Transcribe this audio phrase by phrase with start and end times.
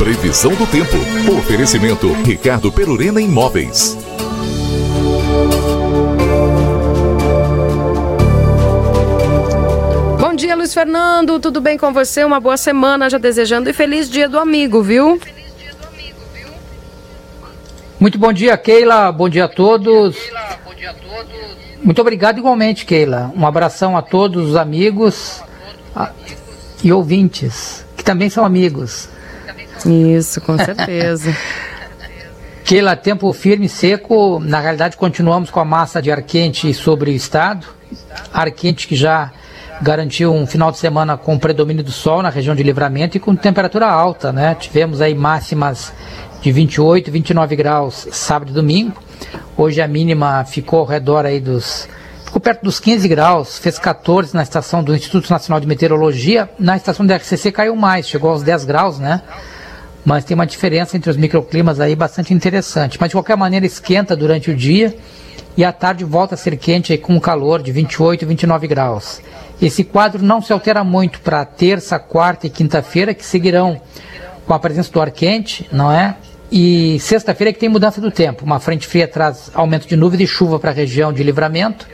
[0.00, 0.96] Previsão do tempo.
[1.38, 3.98] Oferecimento Ricardo Perurena Imóveis.
[10.18, 11.38] Bom dia, Luiz Fernando.
[11.38, 12.24] Tudo bem com você?
[12.24, 15.20] Uma boa semana já desejando e feliz dia do amigo, viu?
[18.00, 19.12] Muito bom dia, Keila.
[19.12, 20.16] Bom dia a todos.
[21.82, 23.30] Muito obrigado igualmente, Keila.
[23.36, 25.42] Um abração a todos os amigos
[26.82, 29.19] e ouvintes, que também são amigos.
[29.86, 31.34] Isso, com certeza.
[32.64, 34.38] Keila, tempo firme e seco.
[34.38, 37.66] Na realidade, continuamos com a massa de ar quente sobre o estado.
[38.32, 39.32] Ar quente que já
[39.80, 43.34] garantiu um final de semana com predomínio do sol na região de livramento e com
[43.34, 44.54] temperatura alta, né?
[44.54, 45.92] Tivemos aí máximas
[46.40, 49.02] de 28, 29 graus sábado e domingo.
[49.56, 51.88] Hoje a mínima ficou ao redor aí dos
[52.24, 56.76] ficou perto dos 15 graus, fez 14 na estação do Instituto Nacional de Meteorologia, na
[56.76, 59.22] estação do RCC caiu mais, chegou aos 10 graus, né?
[60.04, 62.98] Mas tem uma diferença entre os microclimas aí bastante interessante.
[63.00, 64.96] Mas de qualquer maneira esquenta durante o dia
[65.56, 69.20] e à tarde volta a ser quente aí com um calor de 28, 29 graus.
[69.60, 73.80] Esse quadro não se altera muito para terça, quarta e quinta-feira, que seguirão
[74.46, 76.16] com a presença do ar quente, não é?
[76.50, 78.44] E sexta-feira é que tem mudança do tempo.
[78.44, 81.86] Uma frente fria traz aumento de nuvens e chuva para a região de livramento.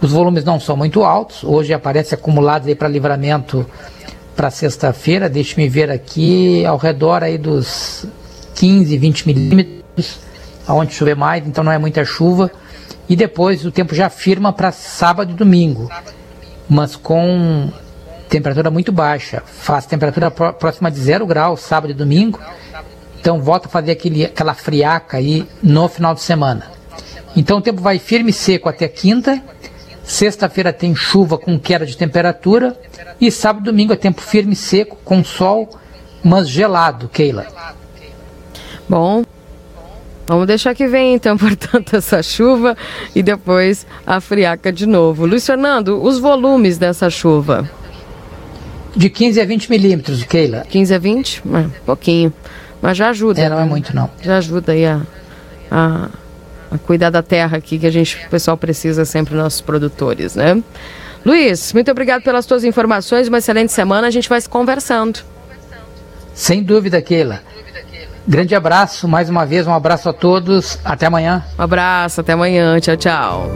[0.00, 1.44] Os volumes não são muito altos.
[1.44, 3.64] Hoje aparece acumulados aí para livramento
[4.36, 8.06] para sexta-feira, deixe-me ver aqui, ao redor aí dos
[8.54, 10.20] 15, 20 milímetros,
[10.66, 12.50] aonde chover mais, então não é muita chuva.
[13.08, 15.90] E depois o tempo já firma para sábado e domingo,
[16.68, 17.70] mas com
[18.28, 19.42] temperatura muito baixa.
[19.46, 22.38] Faz temperatura próxima de zero graus sábado e domingo,
[23.18, 26.70] então volta a fazer aquele, aquela friaca aí no final de semana.
[27.34, 29.42] Então o tempo vai firme e seco até quinta,
[30.06, 32.78] Sexta-feira tem chuva com queda de temperatura.
[33.20, 35.68] E sábado e domingo é tempo firme e seco, com sol,
[36.22, 37.46] mas gelado, Keila.
[38.88, 39.24] Bom,
[40.28, 42.76] vamos deixar que vem então, portanto, essa chuva
[43.14, 45.26] e depois a friaca de novo.
[45.26, 47.68] Luiz Fernando, os volumes dessa chuva?
[48.94, 50.64] De 15 a 20 milímetros, Keila.
[50.68, 51.42] 15 a 20?
[51.52, 52.32] É, pouquinho.
[52.80, 53.40] Mas já ajuda.
[53.40, 53.66] É, não é né?
[53.66, 54.08] muito não.
[54.22, 55.02] Já ajuda aí a
[55.70, 56.08] a
[56.78, 60.62] cuidar da terra aqui que a gente, o pessoal precisa sempre, nossos produtores, né?
[61.24, 65.20] Luiz, muito obrigado pelas tuas informações, uma excelente semana, a gente vai se conversando.
[66.32, 67.40] Sem dúvida, Keila.
[68.28, 71.44] Grande abraço, mais uma vez, um abraço a todos, até amanhã.
[71.58, 73.50] Um abraço, até amanhã, tchau, tchau.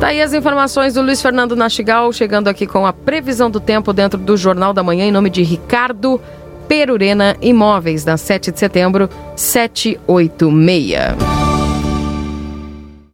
[0.00, 3.92] Tá aí as informações do Luiz Fernando Nastigal, chegando aqui com a previsão do tempo
[3.92, 6.20] dentro do Jornal da Manhã, em nome de Ricardo
[6.68, 11.37] Perurena Imóveis, na 7 de setembro, 786.